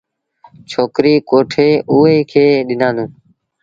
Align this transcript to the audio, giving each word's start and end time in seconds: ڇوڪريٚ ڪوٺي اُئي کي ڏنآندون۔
ڇوڪريٚ 0.69 1.23
ڪوٺي 1.29 1.69
اُئي 1.91 2.15
کي 2.31 2.45
ڏنآندون۔ 2.67 3.09